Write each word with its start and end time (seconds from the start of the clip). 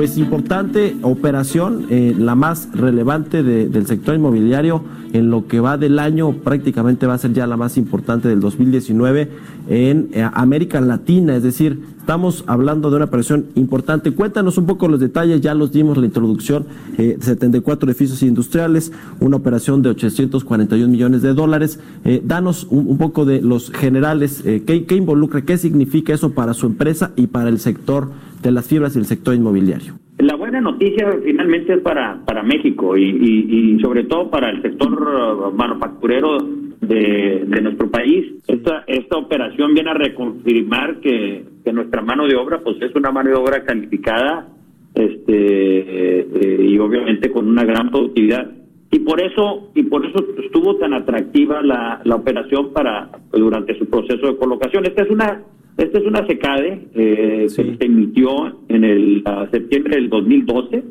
Pues 0.00 0.16
importante 0.16 0.96
operación, 1.02 1.84
eh, 1.90 2.14
la 2.16 2.34
más 2.34 2.70
relevante 2.72 3.42
de- 3.42 3.68
del 3.68 3.84
sector 3.84 4.14
inmobiliario 4.14 4.82
en 5.12 5.28
lo 5.28 5.46
que 5.46 5.60
va 5.60 5.76
del 5.76 5.98
año, 5.98 6.32
prácticamente 6.42 7.06
va 7.06 7.12
a 7.12 7.18
ser 7.18 7.34
ya 7.34 7.46
la 7.46 7.58
más 7.58 7.76
importante 7.76 8.26
del 8.26 8.40
2019 8.40 9.28
en 9.68 10.08
eh, 10.14 10.26
América 10.32 10.80
Latina, 10.80 11.36
es 11.36 11.42
decir, 11.42 11.80
estamos 11.98 12.44
hablando 12.46 12.88
de 12.88 12.96
una 12.96 13.04
operación 13.04 13.48
importante. 13.56 14.12
Cuéntanos 14.12 14.56
un 14.56 14.64
poco 14.64 14.88
los 14.88 15.00
detalles, 15.00 15.42
ya 15.42 15.52
los 15.52 15.70
dimos 15.70 15.98
la 15.98 16.06
introducción, 16.06 16.64
eh, 16.96 17.18
74 17.20 17.90
edificios 17.90 18.22
industriales, 18.22 18.92
una 19.20 19.36
operación 19.36 19.82
de 19.82 19.90
841 19.90 20.90
millones 20.90 21.20
de 21.20 21.34
dólares. 21.34 21.78
Eh, 22.06 22.22
danos 22.24 22.66
un, 22.70 22.86
un 22.86 22.96
poco 22.96 23.26
de 23.26 23.42
los 23.42 23.70
generales, 23.70 24.42
¿qué, 24.42 24.86
qué 24.88 24.96
involucra, 24.96 25.42
qué 25.42 25.58
significa 25.58 26.14
eso 26.14 26.30
para 26.30 26.54
su 26.54 26.64
empresa 26.64 27.10
y 27.16 27.26
para 27.26 27.50
el 27.50 27.60
sector 27.60 28.08
de 28.42 28.50
las 28.50 28.68
fibras 28.68 28.96
y 28.96 28.98
el 28.98 29.04
sector 29.04 29.34
inmobiliario. 29.34 29.94
La 30.18 30.34
buena 30.34 30.60
noticia 30.60 31.08
finalmente 31.24 31.74
es 31.74 31.80
para, 31.80 32.20
para 32.26 32.42
México 32.42 32.96
y, 32.96 33.04
y, 33.04 33.80
sobre 33.80 34.04
todo 34.04 34.30
para 34.30 34.50
el 34.50 34.60
sector 34.60 34.92
uh, 34.92 35.50
manufacturero 35.56 36.38
de, 36.80 37.44
de 37.46 37.60
nuestro 37.62 37.90
país. 37.90 38.34
Esta, 38.46 38.84
esta 38.86 39.16
operación 39.16 39.72
viene 39.72 39.90
a 39.90 39.94
reconfirmar 39.94 41.00
que, 41.00 41.44
que 41.64 41.72
nuestra 41.72 42.02
mano 42.02 42.26
de 42.26 42.36
obra 42.36 42.60
pues 42.62 42.76
es 42.82 42.94
una 42.94 43.10
mano 43.10 43.30
de 43.30 43.36
obra 43.36 43.64
calificada 43.64 44.48
este 44.94 45.32
eh, 45.32 46.66
y 46.68 46.78
obviamente 46.78 47.30
con 47.30 47.48
una 47.48 47.64
gran 47.64 47.90
productividad. 47.90 48.50
Y 48.90 48.98
por 48.98 49.22
eso 49.22 49.70
y 49.74 49.84
por 49.84 50.04
eso 50.04 50.18
estuvo 50.44 50.76
tan 50.76 50.92
atractiva 50.92 51.62
la, 51.62 52.02
la 52.04 52.16
operación 52.16 52.72
para 52.72 53.08
durante 53.32 53.78
su 53.78 53.86
proceso 53.86 54.26
de 54.26 54.36
colocación. 54.36 54.84
Esta 54.84 55.04
es 55.04 55.10
una 55.10 55.42
esta 55.84 55.98
es 55.98 56.06
una 56.06 56.26
secade 56.26 56.86
eh, 56.94 57.46
Sí. 57.48 57.62
que 57.64 57.76
se 57.76 57.84
emitió 57.86 58.30
en 58.68 58.84
el 58.84 59.22
a 59.24 59.48
septiembre 59.50 59.96
del 59.96 60.08
2012 60.10 60.82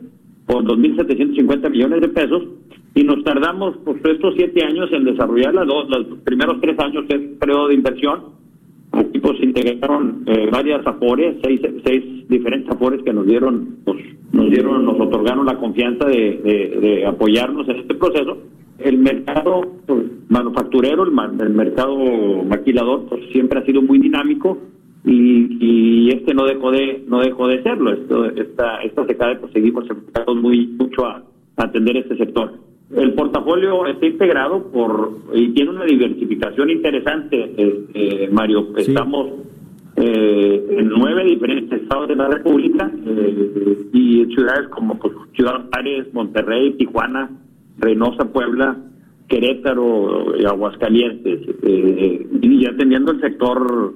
por 0.46 0.64
2.750 0.64 1.70
millones 1.70 2.02
de 2.02 2.10
pesos 2.10 2.44
y 2.96 3.04
nos 3.04 3.24
tardamos 3.24 3.78
pues, 3.86 3.98
estos 4.04 4.34
siete 4.36 4.64
años 4.66 4.90
en 4.92 5.04
desarrollarla, 5.06 5.64
dos, 5.66 5.88
los 5.90 6.20
primeros 6.26 6.60
tres 6.62 6.78
años 6.80 7.06
es 7.10 7.20
periodo 7.40 7.68
de 7.68 7.76
inversión. 7.76 8.38
Aquí 8.92 9.20
pues 9.20 9.40
integraron 9.44 10.24
eh, 10.26 10.50
varias 10.52 10.86
afores, 10.88 11.36
seis, 11.44 11.62
seis 11.86 12.28
diferentes 12.28 12.68
afores 12.72 13.04
que 13.04 13.14
nos 13.14 13.28
dieron, 13.28 13.78
pues, 13.86 13.98
nos 14.34 14.50
dieron, 14.50 14.84
nos 14.86 15.00
otorgaron 15.00 15.46
la 15.46 15.58
confianza 15.58 16.06
de, 16.08 16.40
de- 16.44 16.80
de 16.82 17.06
apoyarnos 17.06 17.70
en 17.70 17.76
este 17.78 17.94
proceso. 17.94 18.40
El 18.80 18.98
mercado 18.98 19.62
pues, 19.86 20.06
manufacturero, 20.30 21.04
el, 21.04 21.12
el 21.42 21.50
mercado 21.54 21.96
maquilador, 22.50 23.06
pues 23.10 23.22
siempre 23.32 23.60
ha 23.60 23.66
sido 23.66 23.84
muy 23.84 24.00
dinámico 24.00 24.58
y, 25.10 25.58
y 25.60 26.10
este 26.10 26.34
no 26.34 26.46
dejó 26.46 26.72
de 26.72 27.04
no 27.08 27.20
dejó 27.22 27.48
de 27.48 27.64
serlo. 27.64 27.94
Esto, 27.94 28.26
esta 28.26 28.82
esta 28.84 29.06
secada 29.06 29.40
pues 29.40 29.52
seguimos 29.54 29.90
enfocados 29.90 30.36
muy 30.36 30.68
mucho 30.80 31.06
a, 31.06 31.24
a 31.58 31.64
atender 31.64 31.98
este 31.98 32.16
sector. 32.18 32.54
El 32.96 33.14
portafolio 33.14 33.86
está 33.86 34.06
integrado 34.06 34.72
por 34.72 35.12
y 35.34 35.50
tiene 35.50 35.72
una 35.72 35.86
diversificación 35.86 36.70
interesante, 36.70 37.54
este, 37.56 38.30
Mario. 38.32 38.68
Sí. 38.78 38.90
Estamos 38.92 39.28
eh, 39.96 40.78
en 40.80 40.90
nueve 40.90 41.24
diferentes 41.24 41.82
estados 41.82 42.08
de 42.08 42.16
la 42.16 42.28
República 42.30 42.92
eh, 43.06 43.90
y 43.94 44.22
en 44.22 44.30
ciudades 44.30 44.70
como 44.70 44.98
pues, 44.98 45.14
Ciudad 45.36 45.68
Juárez, 45.70 46.14
Monterrey, 46.14 46.74
Tijuana, 46.78 47.30
Reynosa, 47.78 48.32
Puebla, 48.32 48.76
Querétaro 49.28 50.36
y 50.40 50.46
Aguascalientes. 50.46 51.42
Eh, 51.62 52.28
y 52.42 52.64
ya 52.64 52.76
teniendo 52.76 53.12
el 53.12 53.22
sector 53.22 53.94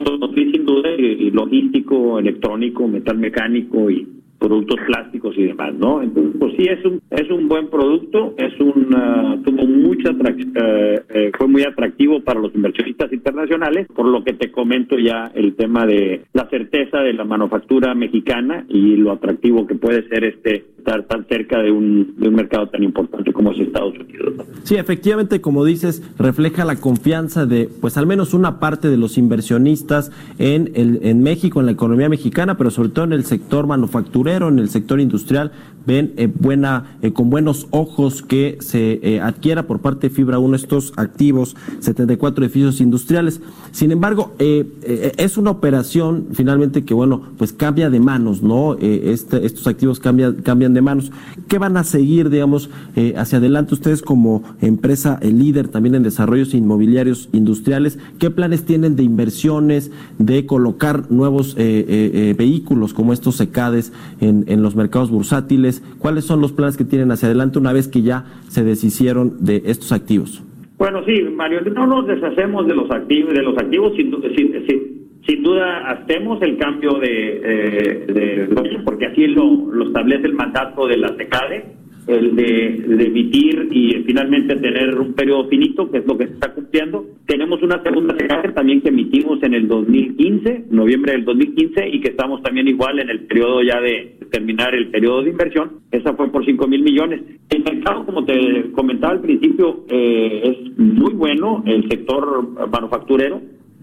automotriz, 0.00 0.52
sin 0.52 0.64
duda, 0.64 0.90
y, 0.90 1.30
logístico, 1.30 2.18
electrónico, 2.18 2.88
metal 2.88 3.18
mecánico 3.18 3.90
y 3.90 4.06
productos 4.38 4.80
plásticos 4.86 5.36
y 5.36 5.44
demás, 5.44 5.74
¿no? 5.74 6.02
Entonces, 6.02 6.32
pues 6.40 6.54
sí, 6.56 6.64
es 6.64 6.82
un 6.86 7.00
es 7.10 7.30
un 7.30 7.46
buen 7.46 7.68
producto, 7.68 8.34
es 8.38 8.58
un 8.58 8.88
ah, 8.96 9.36
tuvo 9.44 9.66
mucha 9.66 10.10
eh, 10.10 11.00
eh, 11.10 11.30
fue 11.36 11.46
muy 11.46 11.62
atractivo 11.62 12.20
para 12.22 12.40
los 12.40 12.54
inversionistas 12.54 13.12
internacionales, 13.12 13.86
por 13.94 14.06
lo 14.06 14.24
que 14.24 14.32
te 14.32 14.50
comento 14.50 14.98
ya 14.98 15.30
el 15.34 15.54
tema 15.56 15.84
de 15.84 16.22
la 16.32 16.48
certeza 16.48 17.00
de 17.00 17.12
la 17.12 17.24
manufactura 17.24 17.94
mexicana 17.94 18.64
y 18.68 18.96
lo 18.96 19.12
atractivo 19.12 19.66
que 19.66 19.74
puede 19.74 20.08
ser 20.08 20.24
este 20.24 20.64
estar 20.80 21.06
tan 21.06 21.26
cerca 21.26 21.58
de 21.62 21.70
un, 21.70 22.14
de 22.16 22.28
un 22.28 22.34
mercado 22.34 22.68
tan 22.68 22.82
importante 22.82 23.32
como 23.32 23.52
es 23.52 23.60
Estados 23.60 23.94
Unidos. 23.94 24.34
Sí, 24.64 24.76
efectivamente, 24.76 25.40
como 25.40 25.64
dices, 25.64 26.02
refleja 26.18 26.64
la 26.64 26.76
confianza 26.76 27.46
de, 27.46 27.68
pues 27.80 27.96
al 27.96 28.06
menos 28.06 28.34
una 28.34 28.58
parte 28.58 28.88
de 28.88 28.96
los 28.96 29.16
inversionistas 29.18 30.10
en, 30.38 30.70
el, 30.74 31.00
en 31.02 31.22
México, 31.22 31.60
en 31.60 31.66
la 31.66 31.72
economía 31.72 32.08
mexicana, 32.08 32.56
pero 32.56 32.70
sobre 32.70 32.88
todo 32.90 33.04
en 33.04 33.12
el 33.12 33.24
sector 33.24 33.66
manufacturero, 33.66 34.48
en 34.48 34.58
el 34.58 34.68
sector 34.68 35.00
industrial, 35.00 35.52
ven 35.86 36.12
eh, 36.16 36.28
buena, 36.32 36.96
eh, 37.02 37.12
con 37.12 37.30
buenos 37.30 37.66
ojos 37.70 38.22
que 38.22 38.58
se 38.60 39.00
eh, 39.02 39.20
adquiera 39.20 39.66
por 39.66 39.80
parte 39.80 40.08
de 40.08 40.14
Fibra 40.14 40.38
1 40.38 40.56
estos 40.56 40.92
activos, 40.96 41.56
74 41.80 42.44
edificios 42.44 42.80
industriales. 42.80 43.40
Sin 43.72 43.92
embargo, 43.92 44.34
es 44.38 45.36
una 45.36 45.50
operación 45.50 46.28
finalmente 46.32 46.84
que, 46.84 46.94
bueno, 46.94 47.22
pues 47.38 47.52
cambia 47.52 47.88
de 47.90 48.00
manos, 48.00 48.42
¿no? 48.42 48.76
Este- 48.80 49.44
estos 49.46 49.66
activos 49.66 50.00
cambian, 50.00 50.34
cambian 50.42 50.69
de 50.74 50.82
manos. 50.82 51.12
¿Qué 51.48 51.58
van 51.58 51.76
a 51.76 51.84
seguir, 51.84 52.30
digamos, 52.30 52.70
eh, 52.96 53.14
hacia 53.16 53.38
adelante 53.38 53.74
ustedes 53.74 54.02
como 54.02 54.42
empresa 54.60 55.18
el 55.22 55.38
líder 55.38 55.68
también 55.68 55.94
en 55.94 56.02
desarrollos 56.02 56.54
inmobiliarios 56.54 57.28
industriales? 57.32 57.98
¿Qué 58.18 58.30
planes 58.30 58.64
tienen 58.64 58.96
de 58.96 59.02
inversiones, 59.02 59.90
de 60.18 60.46
colocar 60.46 61.10
nuevos 61.10 61.56
eh, 61.58 61.84
eh, 61.88 62.10
eh, 62.14 62.34
vehículos 62.36 62.94
como 62.94 63.12
estos 63.12 63.36
secades 63.36 63.92
en, 64.20 64.62
los 64.62 64.76
mercados 64.76 65.10
bursátiles? 65.10 65.82
¿Cuáles 65.98 66.24
son 66.24 66.40
los 66.40 66.52
planes 66.52 66.76
que 66.76 66.84
tienen 66.84 67.10
hacia 67.10 67.26
adelante 67.26 67.58
una 67.58 67.72
vez 67.72 67.88
que 67.88 68.02
ya 68.02 68.24
se 68.48 68.64
deshicieron 68.64 69.34
de 69.40 69.62
estos 69.66 69.92
activos? 69.92 70.42
Bueno, 70.78 71.04
sí, 71.04 71.12
Mario, 71.36 71.60
no 71.74 71.86
nos 71.86 72.06
deshacemos 72.06 72.66
de 72.66 72.74
los 72.74 72.90
activos, 72.90 73.34
de 73.34 73.42
los 73.42 73.56
activos 73.58 73.92
sin, 73.96 74.10
sin- 74.36 74.89
sin 75.26 75.42
duda 75.42 75.90
hacemos 75.90 76.40
el 76.42 76.56
cambio 76.56 76.94
de, 76.94 77.40
eh, 77.44 78.48
porque 78.84 79.06
así 79.06 79.26
lo, 79.26 79.82
establece 79.86 80.26
el 80.26 80.34
mandato 80.34 80.86
de 80.86 80.96
la 80.96 81.14
SECADE, 81.16 81.64
el 82.06 82.34
de, 82.34 82.84
de 82.96 83.04
emitir 83.04 83.68
y 83.70 84.02
finalmente 84.04 84.56
tener 84.56 84.98
un 84.98 85.12
periodo 85.12 85.48
finito, 85.48 85.90
que 85.90 85.98
es 85.98 86.06
lo 86.06 86.16
que 86.16 86.26
se 86.26 86.32
está 86.32 86.52
cumpliendo. 86.52 87.04
Tenemos 87.26 87.62
una 87.62 87.82
segunda 87.82 88.16
SECADE 88.16 88.52
también 88.52 88.80
que 88.80 88.88
emitimos 88.88 89.42
en 89.42 89.54
el 89.54 89.68
2015, 89.68 90.64
noviembre 90.70 91.12
del 91.12 91.24
2015, 91.24 91.88
y 91.88 92.00
que 92.00 92.10
estamos 92.10 92.42
también 92.42 92.66
igual 92.68 92.98
en 92.98 93.10
el 93.10 93.26
periodo 93.26 93.62
ya 93.62 93.80
de 93.80 94.16
terminar 94.30 94.74
el 94.74 94.88
periodo 94.88 95.22
de 95.22 95.30
inversión. 95.30 95.80
Esa 95.92 96.14
fue 96.14 96.32
por 96.32 96.44
5 96.44 96.66
mil 96.66 96.82
millones. 96.82 97.20
El 97.50 97.62
mercado, 97.62 98.06
como 98.06 98.24
te 98.24 98.72
comentaba 98.72 99.12
al 99.12 99.20
principio, 99.20 99.84
eh, 99.88 100.40
es 100.44 100.78
muy 100.78 101.12
bueno, 101.12 101.62
el 101.66 101.88
sector 101.88 102.48
manufacturero, 102.70 103.42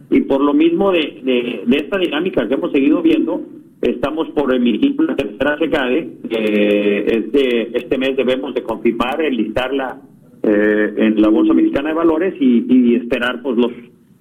y 0.10 0.22
por 0.22 0.42
lo 0.42 0.54
mismo 0.54 0.92
de, 0.92 1.64
de, 1.66 1.78
esta 1.78 1.98
dinámica 1.98 2.48
que 2.48 2.54
hemos 2.54 2.72
seguido 2.72 3.02
viendo, 3.02 3.42
estamos 3.82 4.30
por 4.30 4.54
emitir 4.56 4.96
la 5.02 5.16
tercera 5.16 5.58
SECADE. 5.58 6.10
Eh, 6.30 7.06
este, 7.08 7.78
este 7.78 7.98
mes 7.98 8.16
debemos 8.16 8.54
de 8.54 8.64
confirmar, 8.64 9.22
enlistarla 9.22 10.00
eh, 10.44 10.94
en 10.98 11.22
la 11.22 11.30
Bolsa 11.30 11.54
Mexicana 11.54 11.90
de 11.90 11.96
Valores 11.96 12.34
y, 12.40 12.66
y 12.70 12.96
esperar 12.96 13.42
pues 13.42 13.58
los 13.58 13.72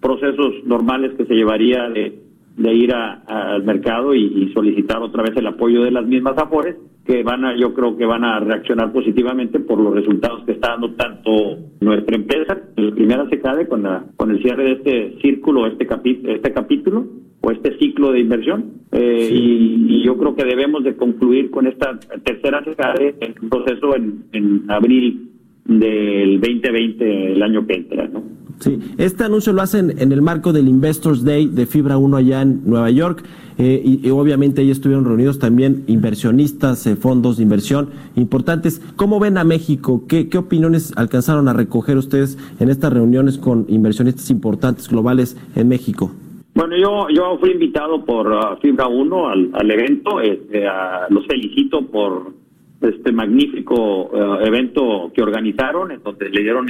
procesos 0.00 0.55
normales 0.65 1.12
que 1.17 1.25
se 1.25 1.35
llevaría 1.35 1.88
de, 1.88 2.19
de 2.56 2.75
ir 2.75 2.93
a- 2.94 3.23
al 3.55 3.62
mercado 3.65 4.15
y, 4.15 4.25
y 4.25 4.53
solicitar 4.53 4.99
otra 5.03 5.23
vez 5.23 5.37
el 5.37 5.47
apoyo 5.47 5.83
de 5.83 5.91
las 5.93 6.06
mismas 6.06 6.37
afores 6.38 6.77
que 7.06 7.23
van 7.23 7.44
a 7.44 7.56
yo 7.56 7.73
creo 7.75 7.97
que 7.97 8.05
van 8.05 8.25
a 8.25 8.41
reaccionar 8.41 8.93
positivamente 8.93 9.61
por 9.61 9.81
los 9.81 9.94
resultados 9.94 10.44
que 10.44 10.53
está 10.53 10.70
dando 10.70 10.91
tanto 10.94 11.31
nuestra 11.81 12.17
empresa 12.17 12.58
la 12.76 12.94
primera 12.94 13.29
se 13.29 13.41
cae 13.41 13.69
con 13.69 13.82
la 13.85 14.05
con 14.17 14.31
el 14.31 14.43
cierre 14.43 14.64
de 14.64 14.73
este 14.73 15.19
círculo 15.23 15.67
este 15.67 15.87
capi- 15.87 16.20
este 16.26 16.53
capítulo 16.53 17.06
o 17.43 17.50
este 17.53 17.79
ciclo 17.79 18.11
de 18.11 18.20
inversión. 18.20 18.64
Eh, 18.91 19.29
y, 19.31 19.87
y 19.88 20.03
yo 20.05 20.17
creo 20.17 20.35
que 20.35 20.44
debemos 20.44 20.82
de 20.82 20.97
concluir 20.97 21.50
con 21.50 21.67
esta 21.69 21.97
tercera 22.25 22.64
secade 22.64 23.14
en 23.20 23.35
un 23.41 23.49
proceso 23.50 23.94
en, 23.94 24.25
en 24.32 24.64
abril 24.69 25.31
del 25.64 26.41
2020 26.41 27.32
el 27.35 27.43
año 27.43 27.67
que 27.67 27.75
entra 27.75 28.09
no 28.09 28.23
Sí, 28.58 28.79
este 28.97 29.25
anuncio 29.25 29.53
lo 29.53 29.62
hacen 29.62 29.94
en 29.99 30.12
el 30.12 30.23
marco 30.23 30.53
del 30.53 30.69
Investors 30.69 31.25
Day 31.25 31.47
de 31.47 31.67
Fibra 31.67 31.99
1 31.99 32.17
allá 32.17 32.43
en 32.43 32.62
Nueva 32.64 32.91
York. 32.91 33.23
Eh, 33.58 34.00
y, 34.03 34.11
obviamente 34.11 34.61
ahí 34.61 34.70
estuvieron 34.70 35.06
reunidos 35.06 35.38
también 35.38 35.85
inversionistas, 35.87 36.87
eh, 36.87 36.94
fondos 36.94 37.38
de 37.38 37.43
inversión 37.43 37.88
importantes. 38.14 38.82
¿Cómo 38.97 39.19
ven 39.19 39.38
a 39.38 39.44
México? 39.44 40.05
¿Qué, 40.06 40.29
¿Qué 40.29 40.37
opiniones 40.37 40.93
alcanzaron 40.97 41.49
a 41.49 41.55
recoger 41.55 41.97
ustedes 41.97 42.37
en 42.61 42.69
estas 42.69 42.93
reuniones 42.93 43.38
con 43.38 43.64
inversionistas 43.69 44.29
importantes 44.31 44.88
globales 44.88 45.38
en 45.55 45.69
México? 45.69 46.11
Bueno, 46.55 46.76
yo 46.76 47.09
yo 47.11 47.38
fui 47.38 47.50
invitado 47.50 48.05
por 48.05 48.31
uh, 48.31 48.56
Fibra 48.61 48.88
1 48.88 49.29
al, 49.29 49.50
al 49.55 49.70
evento. 49.70 50.20
Este, 50.20 50.64
los 51.11 51.26
felicito 51.26 51.87
por 51.87 52.32
este 52.81 53.12
magnífico 53.12 54.06
uh, 54.06 54.41
evento 54.44 55.11
que 55.14 55.23
organizaron, 55.23 55.93
en 55.93 56.02
donde 56.02 56.29
le 56.29 56.43
dieron 56.43 56.69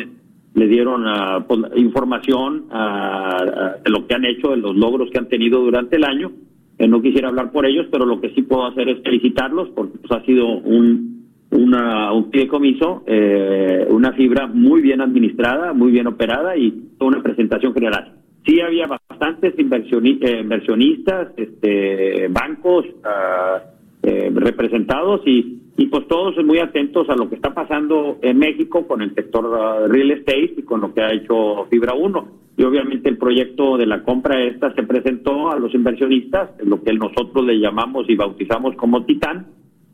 le 0.57 0.67
dieron 0.67 1.05
uh, 1.07 1.77
información 1.77 2.67
de 2.69 3.91
lo 3.91 4.07
que 4.07 4.15
han 4.15 4.25
hecho, 4.25 4.49
de 4.49 4.57
los 4.57 4.75
logros 4.75 5.11
que 5.11 5.19
han 5.19 5.29
tenido 5.29 5.61
durante 5.61 5.97
el 5.97 6.05
año. 6.05 6.33
No 6.79 7.01
quisiera 7.01 7.29
hablar 7.29 7.53
por 7.53 7.65
ellos, 7.65 7.87
pero 7.91 8.05
lo 8.05 8.21
que 8.21 8.31
sí 8.35 8.43
puedo 8.43 8.67
hacer 8.67 8.89
es 8.89 9.03
felicitarlos 9.03 9.71
porque 9.71 9.99
pues, 9.99 10.13
ha 10.13 10.25
sido 10.25 10.47
un, 10.47 11.17
una, 11.51 12.13
un 12.13 12.31
comiso, 12.49 13.05
eh, 13.07 13.87
una 13.89 14.13
fibra 14.13 14.47
muy 14.47 14.83
bien 14.83 15.01
administrada, 15.01 15.73
muy 15.73 15.93
bien 15.93 16.07
operada 16.07 16.57
y 16.57 16.89
una 17.01 17.23
presentación 17.23 17.73
general. 17.73 18.15
Sí 18.45 18.61
había 18.61 18.87
bastantes 18.87 19.55
eh, 19.59 20.41
inversionistas, 20.41 21.29
este, 21.37 22.29
bancos 22.29 22.87
uh, 22.87 24.39
representados 24.39 25.23
y, 25.27 25.66
y 25.79 25.87
pues 25.87 26.09
todos 26.09 26.43
muy 26.45 26.59
atentos 26.59 27.09
a 27.11 27.17
lo 27.17 27.29
que 27.29 27.35
está 27.35 27.53
pasando 27.53 28.19
en 28.23 28.39
México 28.39 28.87
con 28.87 29.03
el 29.03 29.15
sector 29.15 29.45
uh, 29.45 29.89
real 29.89 30.11
estate 30.11 30.55
y 30.57 30.63
con 30.63 30.81
lo 30.81 30.95
que 30.95 31.03
ha 31.03 31.13
hecho 31.13 31.67
Fibra 31.71 31.93
1. 31.95 32.29
Y 32.57 32.65
obviamente 32.65 33.11
el 33.11 33.19
proyecto 33.19 33.77
de 33.77 33.85
la 33.85 34.03
compra 34.03 34.43
esta 34.43 34.75
se 34.75 34.83
presentó 34.85 35.51
a 35.51 35.59
los 35.59 35.75
inversionistas, 35.75 36.51
lo 36.65 36.83
que 36.83 36.95
nosotros 36.95 37.45
le 37.45 37.61
llamamos 37.61 38.09
y 38.09 38.17
bautizamos 38.17 38.75
como 38.77 39.05
Titán, 39.05 39.49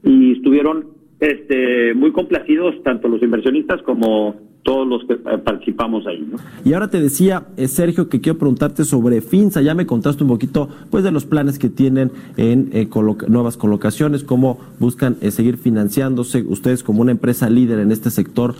y 0.04 0.32
estuvieron 0.32 0.86
este, 1.18 1.94
muy 1.94 2.12
complacidos 2.12 2.80
tanto 2.84 3.08
los 3.08 3.22
inversionistas 3.22 3.82
como 3.82 4.36
todos 4.62 4.86
los 4.86 5.04
que 5.04 5.14
eh, 5.14 5.38
participamos 5.38 6.06
ahí. 6.06 6.26
¿no? 6.30 6.38
Y 6.64 6.72
ahora 6.72 6.88
te 6.88 7.00
decía, 7.00 7.46
eh, 7.56 7.68
Sergio, 7.68 8.08
que 8.08 8.20
quiero 8.20 8.38
preguntarte 8.38 8.84
sobre 8.84 9.20
FINSA. 9.20 9.60
Ya 9.60 9.74
me 9.74 9.86
contaste 9.86 10.22
un 10.22 10.28
poquito 10.28 10.68
pues, 10.90 11.04
de 11.04 11.10
los 11.10 11.24
planes 11.24 11.58
que 11.58 11.68
tienen 11.68 12.12
en 12.36 12.70
eh, 12.72 12.88
nuevas 13.28 13.56
colocaciones, 13.56 14.24
cómo 14.24 14.58
buscan 14.78 15.16
seguir 15.30 15.56
financiándose 15.56 16.42
ustedes 16.42 16.82
como 16.82 17.02
una 17.02 17.12
empresa 17.12 17.50
líder 17.50 17.80
en 17.80 17.92
este 17.92 18.10
sector 18.10 18.54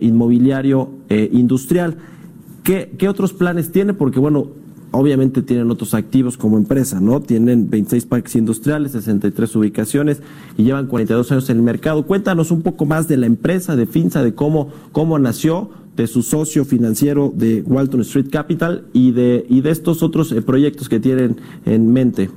inmobiliario 0.00 0.90
industrial. 1.08 1.96
¿Qué, 2.62 2.90
¿Qué 2.98 3.08
otros 3.08 3.32
planes 3.32 3.72
tiene? 3.72 3.94
Porque, 3.94 4.18
bueno, 4.18 4.48
obviamente 4.96 5.42
tienen 5.42 5.70
otros 5.70 5.94
activos 5.94 6.36
como 6.36 6.56
empresa, 6.56 7.00
¿no? 7.00 7.20
Tienen 7.20 7.68
26 7.70 8.06
parques 8.06 8.34
industriales, 8.36 8.92
63 8.92 9.56
ubicaciones 9.56 10.22
y 10.56 10.64
llevan 10.64 10.86
42 10.86 11.30
años 11.32 11.50
en 11.50 11.58
el 11.58 11.62
mercado. 11.62 12.06
Cuéntanos 12.06 12.50
un 12.50 12.62
poco 12.62 12.86
más 12.86 13.06
de 13.08 13.16
la 13.16 13.26
empresa, 13.26 13.76
de 13.76 13.86
Finza, 13.86 14.22
de 14.22 14.34
cómo, 14.34 14.72
cómo 14.92 15.18
nació, 15.18 15.70
de 15.96 16.06
su 16.06 16.22
socio 16.22 16.64
financiero 16.64 17.32
de 17.34 17.62
Walton 17.66 18.00
Street 18.02 18.26
Capital 18.30 18.84
y 18.92 19.12
de, 19.12 19.46
y 19.48 19.62
de 19.62 19.70
estos 19.70 20.02
otros 20.02 20.32
eh, 20.32 20.42
proyectos 20.42 20.88
que 20.88 21.00
tienen 21.00 21.36
en 21.64 21.92
mente. 21.92 22.28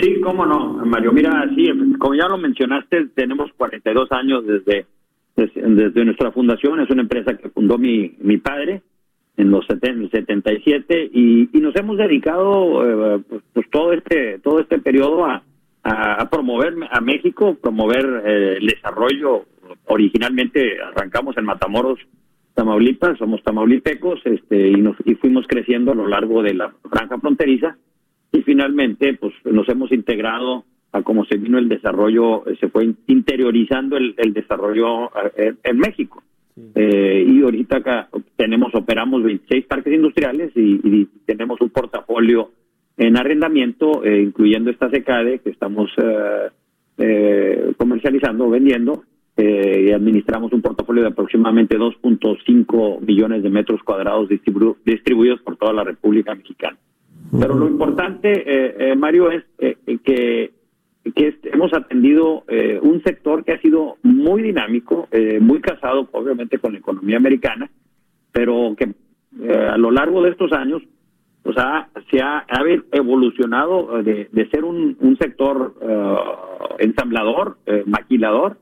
Sí, 0.00 0.20
cómo 0.22 0.46
no, 0.46 0.84
Mario. 0.84 1.12
Mira, 1.12 1.48
sí, 1.54 1.68
como 1.98 2.14
ya 2.14 2.28
lo 2.28 2.38
mencionaste, 2.38 3.08
tenemos 3.14 3.50
42 3.56 4.10
años 4.12 4.44
desde, 4.46 4.86
desde, 5.36 5.74
desde 5.74 6.04
nuestra 6.04 6.32
fundación. 6.32 6.80
Es 6.80 6.90
una 6.90 7.02
empresa 7.02 7.36
que 7.36 7.50
fundó 7.50 7.78
mi, 7.78 8.14
mi 8.20 8.38
padre 8.38 8.82
en 9.36 9.50
los 9.50 9.66
77 9.66 11.10
y, 11.12 11.48
y 11.56 11.60
nos 11.60 11.74
hemos 11.76 11.98
dedicado 11.98 13.16
eh, 13.18 13.22
pues, 13.28 13.42
pues, 13.52 13.70
todo 13.70 13.92
este 13.92 14.38
todo 14.38 14.60
este 14.60 14.78
periodo 14.78 15.24
a, 15.24 15.42
a, 15.82 16.30
promover 16.30 16.74
a 16.90 17.00
México, 17.00 17.56
promover 17.60 18.22
eh, 18.24 18.56
el 18.58 18.66
desarrollo. 18.66 19.46
Originalmente 19.86 20.80
arrancamos 20.80 21.36
en 21.36 21.44
Matamoros, 21.44 21.98
Tamaulipas, 22.54 23.18
somos 23.18 23.42
tamaulipecos, 23.42 24.20
este 24.24 24.68
y 24.68 24.76
nos 24.76 24.96
y 25.04 25.14
fuimos 25.16 25.46
creciendo 25.48 25.92
a 25.92 25.96
lo 25.96 26.06
largo 26.06 26.42
de 26.42 26.54
la 26.54 26.72
franja 26.88 27.18
fronteriza 27.18 27.76
y 28.30 28.42
finalmente 28.42 29.14
pues 29.14 29.34
nos 29.44 29.68
hemos 29.68 29.90
integrado 29.90 30.64
a 30.92 31.02
cómo 31.02 31.24
se 31.24 31.36
vino 31.36 31.58
el 31.58 31.68
desarrollo, 31.68 32.44
se 32.60 32.68
fue 32.68 32.88
interiorizando 33.08 33.96
el, 33.96 34.14
el 34.16 34.32
desarrollo 34.32 35.10
eh, 35.36 35.54
en 35.64 35.78
México. 35.78 36.22
Eh, 36.56 37.24
y 37.26 37.42
ahorita 37.42 37.78
acá 37.78 38.08
tenemos, 38.36 38.72
operamos 38.74 39.24
26 39.24 39.66
parques 39.66 39.92
industriales 39.92 40.52
y, 40.54 41.08
tenemos 41.26 41.60
un 41.60 41.70
portafolio 41.70 42.50
en 42.96 43.16
arrendamiento, 43.16 44.04
eh, 44.04 44.22
incluyendo 44.22 44.70
esta 44.70 44.88
secade 44.88 45.40
que 45.40 45.50
estamos 45.50 45.90
eh, 46.98 47.72
comercializando, 47.76 48.50
vendiendo, 48.50 49.02
y 49.36 49.90
administramos 49.90 50.52
un 50.52 50.62
portafolio 50.62 51.02
de 51.02 51.08
aproximadamente 51.08 51.76
2.5 51.76 53.00
millones 53.00 53.42
de 53.42 53.50
metros 53.50 53.82
cuadrados 53.82 54.28
distribuidos 54.28 55.40
por 55.42 55.56
toda 55.56 55.72
la 55.72 55.82
República 55.82 56.36
Mexicana. 56.36 56.76
Pero 57.36 57.56
lo 57.56 57.66
importante, 57.66 58.94
Mario, 58.96 59.32
es 59.32 59.42
que 60.04 60.52
que 61.14 61.38
hemos 61.44 61.72
atendido 61.72 62.44
eh, 62.48 62.78
un 62.82 63.02
sector 63.02 63.44
que 63.44 63.52
ha 63.52 63.60
sido 63.60 63.96
muy 64.02 64.42
dinámico, 64.42 65.08
eh, 65.12 65.38
muy 65.40 65.60
casado 65.60 66.08
obviamente 66.12 66.58
con 66.58 66.72
la 66.72 66.78
economía 66.78 67.16
americana, 67.16 67.70
pero 68.32 68.74
que 68.76 68.92
eh, 69.42 69.68
a 69.70 69.76
lo 69.76 69.90
largo 69.90 70.22
de 70.22 70.30
estos 70.30 70.52
años 70.52 70.82
pues 71.42 71.56
ha, 71.58 71.88
se 72.10 72.22
ha, 72.22 72.46
evolucionado 72.92 74.02
de, 74.02 74.48
ser 74.50 74.64
un, 74.64 74.96
un 74.98 75.16
sector 75.18 75.74
ensamblador, 76.78 77.58
maquilador, 77.84 78.56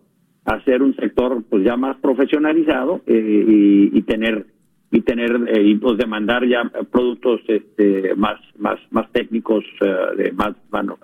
a 0.45 0.61
ser 0.65 0.83
un 0.83 0.97
sector 0.97 1.45
pues 1.49 1.65
ya 1.65 1.77
más 1.77 1.97
profesionalizado 1.99 3.01
y 3.07 4.03
tener 4.03 4.47
y 4.93 5.01
tener 5.01 5.33
eh, 5.49 5.63
y 5.63 5.75
pues 5.77 5.97
demandar 5.97 6.47
ya 6.47 6.71
productos 6.91 7.41
este 7.49 8.15
más 8.15 8.39
más 8.59 8.79
más 8.91 9.11
técnicos 9.11 9.65
eh, 9.81 9.97
de 10.19 10.33
más 10.33 10.55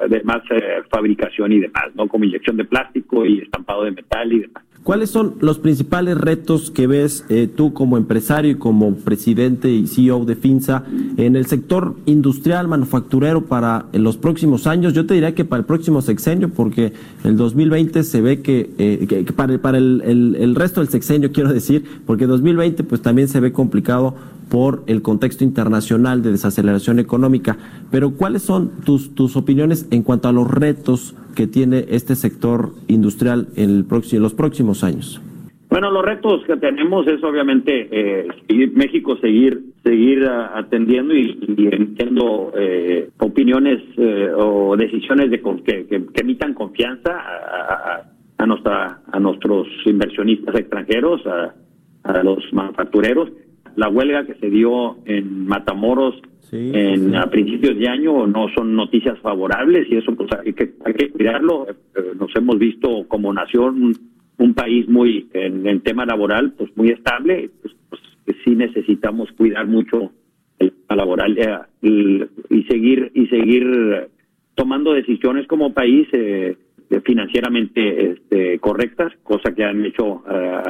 de 0.09 0.23
más 0.25 0.43
eh, 0.51 0.83
fabricación 0.91 1.53
y 1.53 1.61
demás 1.61 1.87
no 1.95 2.07
como 2.07 2.25
inyección 2.25 2.59
de 2.59 2.67
plástico 2.67 3.25
y 3.25 3.39
estampado 3.39 3.85
de 3.85 3.93
metal 3.93 4.31
y 4.31 4.41
demás 4.41 4.63
¿Cuáles 4.89 5.11
son 5.11 5.35
los 5.41 5.59
principales 5.59 6.17
retos 6.17 6.71
que 6.71 6.87
ves 6.87 7.23
eh, 7.29 7.47
tú 7.47 7.75
como 7.75 7.99
empresario 7.99 8.53
y 8.53 8.55
como 8.55 8.95
presidente 8.95 9.71
y 9.71 9.87
CEO 9.87 10.25
de 10.25 10.35
FINSA 10.35 10.85
en 11.19 11.37
el 11.37 11.45
sector 11.45 11.95
industrial 12.07 12.69
manufacturero 12.69 13.45
para 13.45 13.85
los 13.93 14.17
próximos 14.17 14.67
años? 14.67 14.95
Yo 14.95 15.05
te 15.05 15.13
diría 15.13 15.35
que 15.35 15.45
para 15.45 15.61
el 15.61 15.67
próximo 15.67 16.01
sexenio, 16.01 16.49
porque 16.49 16.95
el 17.23 17.37
2020 17.37 18.03
se 18.03 18.23
ve 18.23 18.41
que, 18.41 18.71
eh, 18.79 19.27
para, 19.37 19.59
para 19.59 19.77
el, 19.77 20.35
el, 20.39 20.55
resto 20.55 20.81
del 20.81 20.89
sexenio, 20.89 21.33
quiero 21.33 21.53
decir, 21.53 21.85
porque 22.07 22.27
2020 22.27 22.83
pues 22.85 23.03
también 23.03 23.29
se 23.29 23.41
ve 23.41 23.53
complicado 23.53 24.15
por 24.49 24.85
el 24.87 25.03
contexto 25.03 25.45
internacional 25.45 26.23
de 26.23 26.33
desaceleración 26.33 26.99
económica. 26.99 27.59
Pero 27.91 28.13
¿cuáles 28.13 28.41
son 28.41 28.71
tus, 28.87 29.15
tus 29.15 29.37
opiniones 29.37 29.85
en 29.91 30.03
cuanto 30.03 30.29
a 30.29 30.33
los 30.33 30.51
retos 30.51 31.15
que 31.39 31.47
tiene 31.47 31.85
este 31.91 32.17
sector 32.17 32.71
industrial 32.89 33.47
en, 33.55 33.71
el 33.71 33.85
próximo, 33.85 34.23
los 34.23 34.35
próximos 34.35 34.83
años? 34.83 35.23
Bueno, 35.71 35.89
los 35.93 36.05
retos 36.05 36.43
que 36.45 36.57
tenemos 36.57 37.07
es 37.07 37.23
obviamente 37.23 37.89
eh, 37.93 38.27
México 38.75 39.17
seguir 39.19 39.61
seguir 39.85 40.27
atendiendo 40.27 41.15
y, 41.15 41.39
emitiendo 41.71 42.53
eh, 42.57 43.11
opiniones 43.21 43.81
eh, 43.99 44.33
o 44.37 44.77
decisiones 44.77 45.31
de 45.31 45.41
que, 45.41 45.87
que, 45.87 46.21
emitan 46.21 46.55
confianza 46.55 47.13
a, 47.13 48.03
a, 48.37 48.47
nuestra 48.47 48.99
a 49.13 49.21
nuestros 49.21 49.69
inversionistas 49.87 50.57
extranjeros, 50.57 51.25
a, 51.25 51.55
a 52.03 52.23
los 52.25 52.53
manufactureros 52.53 53.29
la 53.77 53.89
huelga 53.89 54.27
que 54.27 54.35
se 54.35 54.51
dio 54.51 54.97
en 55.05 55.47
Matamoros 55.47 56.17
en 56.53 57.15
a 57.15 57.29
principios 57.31 57.79
de 57.79 57.89
año 57.89 58.27
no 58.27 58.49
son 58.55 58.75
noticias 58.75 59.19
favorables 59.21 59.87
y 59.91 59.97
eso 59.97 60.15
pues 60.15 60.31
hay 60.45 60.53
que 60.53 60.75
hay 60.85 60.95
que 60.95 61.11
cuidarlo 61.11 61.67
eh, 61.69 61.75
nos 62.19 62.35
hemos 62.37 62.59
visto 62.59 63.07
como 63.09 63.33
nación 63.33 63.95
un, 64.39 64.55
país 64.55 64.89
muy 64.89 65.29
en 65.35 65.67
el 65.67 65.83
tema 65.83 66.05
laboral 66.05 66.53
pues 66.57 66.77
muy 66.77 66.89
estable 66.91 67.51
pues, 67.63 67.75
pues 67.89 68.01
sí 68.45 68.55
necesitamos 68.55 69.31
cuidar 69.33 69.67
mucho 69.67 70.13
el 70.59 70.73
tema 70.73 70.97
laboral 70.97 71.39
eh, 71.39 72.27
y, 72.51 72.63
seguir 72.65 73.11
y 73.15 73.27
seguir 73.27 74.09
tomando 74.55 74.93
decisiones 74.93 75.47
como 75.47 75.73
país 75.73 76.09
eh, 76.13 76.57
financieramente 77.05 78.13
este, 78.13 78.59
correctas, 78.61 79.13
cosa 79.23 79.55
que 79.55 79.63
han 79.63 79.85
hecho 79.85 80.25
eh, 80.31 80.63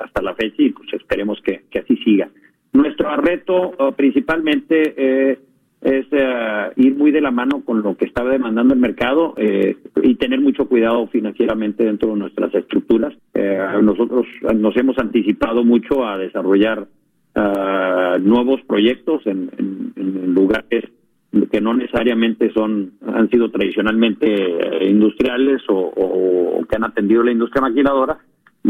hasta 0.00 0.22
la 0.22 0.34
fecha 0.34 0.62
y 0.62 0.70
pues 0.70 0.92
esperemos 0.94 1.40
que, 1.42 1.62
así 1.78 1.96
siga. 1.98 2.28
Nuestro 2.72 3.16
reto 3.16 3.72
eh, 3.78 3.92
principalmente 3.96 4.94
eh, 4.96 5.38
es 5.82 6.06
ir 6.76 6.94
muy 6.94 7.10
de 7.10 7.22
la 7.22 7.30
mano 7.30 7.62
con 7.64 7.82
lo 7.82 7.96
que 7.96 8.04
está 8.04 8.22
demandando 8.22 8.74
el 8.74 8.80
mercado 8.80 9.34
y 10.02 10.14
tener 10.16 10.38
mucho 10.38 10.68
cuidado 10.68 11.06
financieramente 11.06 11.84
dentro 11.84 12.10
de 12.10 12.16
nuestras 12.16 12.54
estructuras. 12.54 13.14
nosotros 13.80 14.26
nos 14.54 14.76
hemos 14.76 14.98
anticipado 14.98 15.64
mucho 15.64 16.06
a 16.06 16.18
desarrollar 16.18 16.86
ah, 17.34 18.18
nuevos 18.20 18.60
proyectos 18.66 19.26
en, 19.26 19.48
lugares 20.34 20.84
que 21.50 21.60
no 21.60 21.74
necesariamente 21.74 22.52
son 22.52 22.92
han 23.06 23.30
sido 23.30 23.50
tradicionalmente 23.50 24.26
eh, 24.26 24.90
industriales 24.90 25.62
o, 25.68 26.64
que 26.68 26.76
han 26.76 26.84
atendido 26.84 27.22
la 27.22 27.32
industria 27.32 27.62
maquinadora 27.62 28.18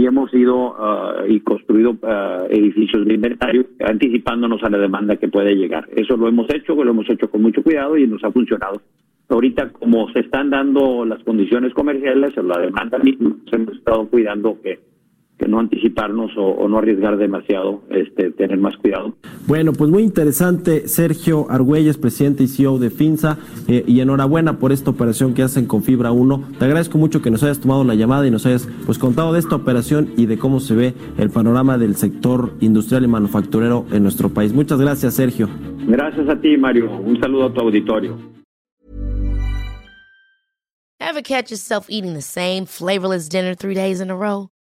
y 0.00 0.06
hemos 0.06 0.32
ido 0.32 0.74
ah, 0.78 1.24
y 1.28 1.40
construido 1.40 1.94
edificios 2.48 3.04
de 3.06 3.14
inventario 3.14 3.66
anticipándonos 3.80 4.62
a 4.62 4.70
la 4.70 4.78
demanda 4.78 5.16
que 5.16 5.28
puede 5.28 5.54
llegar. 5.54 5.86
Eso 5.94 6.16
lo 6.16 6.26
hemos 6.26 6.48
hecho, 6.54 6.74
lo 6.74 6.90
hemos 6.90 7.08
hecho 7.10 7.30
con 7.30 7.42
mucho 7.42 7.62
cuidado 7.62 7.98
y 7.98 8.06
nos 8.06 8.24
ha 8.24 8.32
funcionado. 8.32 8.80
Ahorita, 9.28 9.68
como 9.68 10.10
se 10.12 10.20
están 10.20 10.48
dando 10.48 11.04
las 11.04 11.22
condiciones 11.22 11.74
comerciales 11.74 12.36
o 12.38 12.42
la 12.42 12.60
demanda 12.60 12.98
misma, 12.98 13.36
hemos 13.52 13.76
estado 13.76 14.08
cuidando 14.08 14.58
que 14.62 14.78
no 15.48 15.58
anticiparnos 15.58 16.30
o, 16.36 16.68
no 16.68 16.78
arriesgar 16.78 17.16
demasiado, 17.16 17.82
este, 17.90 18.30
tener 18.30 18.58
más 18.58 18.76
cuidado. 18.76 19.14
Bueno, 19.46 19.72
pues 19.72 19.90
muy 19.90 20.02
interesante, 20.02 20.88
Sergio 20.88 21.46
Argüelles, 21.50 21.98
presidente 21.98 22.44
y 22.44 22.48
CEO 22.48 22.78
de 22.78 22.90
FINSA, 22.90 23.38
eh, 23.68 23.84
y 23.86 24.00
enhorabuena 24.00 24.58
por 24.58 24.72
esta 24.72 24.90
operación 24.90 25.34
que 25.34 25.42
hacen 25.42 25.66
con 25.66 25.82
Fibra 25.82 26.12
1. 26.12 26.44
Te 26.58 26.64
agradezco 26.64 26.98
mucho 26.98 27.22
que 27.22 27.30
nos 27.30 27.42
hayas 27.42 27.60
tomado 27.60 27.84
la 27.84 27.94
llamada 27.94 28.26
y 28.26 28.30
nos 28.30 28.46
hayas 28.46 28.68
pues 28.86 28.98
contado 28.98 29.32
de 29.32 29.40
esta 29.40 29.56
operación 29.56 30.10
y 30.16 30.26
de 30.26 30.38
cómo 30.38 30.60
se 30.60 30.74
ve 30.74 30.94
el 31.18 31.30
panorama 31.30 31.78
del 31.78 31.96
sector 31.96 32.52
industrial 32.60 33.04
y 33.04 33.08
manufacturero 33.08 33.86
en 33.92 34.02
nuestro 34.02 34.28
país. 34.28 34.52
Muchas 34.52 34.80
gracias, 34.80 35.14
Sergio. 35.14 35.48
Gracias 35.86 36.28
a 36.28 36.40
ti, 36.40 36.56
Mario. 36.56 36.90
Un 37.00 37.18
saludo 37.20 37.46
a 37.46 37.52
tu 37.52 37.60
auditorio. 37.60 38.16
Ever 41.00 41.22
catch 41.22 41.50
yourself 41.50 41.86
eating 41.88 42.14
the 42.14 42.22
same 42.22 42.66
flavorless 42.66 43.28
dinner 43.28 43.54
three 43.54 43.74
days 43.74 44.00
in 44.00 44.10
a 44.10 44.16
row? 44.16 44.48